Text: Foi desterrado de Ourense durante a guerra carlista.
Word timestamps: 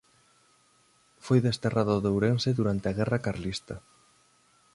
Foi 1.25 1.39
desterrado 1.47 1.95
de 2.03 2.09
Ourense 2.15 2.49
durante 2.59 2.85
a 2.87 2.95
guerra 2.99 3.19
carlista. 3.27 3.75